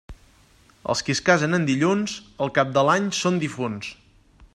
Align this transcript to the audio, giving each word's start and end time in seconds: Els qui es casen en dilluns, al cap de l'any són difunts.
Els 0.93 1.03
qui 1.09 1.13
es 1.17 1.19
casen 1.27 1.57
en 1.57 1.67
dilluns, 1.67 2.15
al 2.47 2.53
cap 2.57 2.73
de 2.79 2.85
l'any 2.89 3.11
són 3.19 3.39
difunts. 3.45 3.93